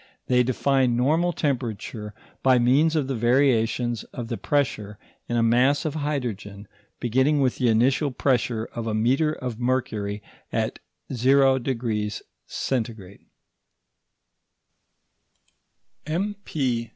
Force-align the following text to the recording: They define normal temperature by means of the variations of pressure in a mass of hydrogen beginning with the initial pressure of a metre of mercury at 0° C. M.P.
They 0.25 0.41
define 0.41 0.97
normal 0.97 1.31
temperature 1.31 2.15
by 2.41 2.57
means 2.57 2.95
of 2.95 3.05
the 3.07 3.13
variations 3.13 4.03
of 4.05 4.29
pressure 4.41 4.97
in 5.29 5.37
a 5.37 5.43
mass 5.43 5.85
of 5.85 5.93
hydrogen 5.93 6.67
beginning 6.99 7.39
with 7.39 7.57
the 7.59 7.67
initial 7.69 8.09
pressure 8.09 8.65
of 8.73 8.87
a 8.87 8.95
metre 8.95 9.31
of 9.33 9.59
mercury 9.59 10.23
at 10.51 10.79
0° 11.11 12.21
C. 12.47 12.85
M.P. 16.07 16.89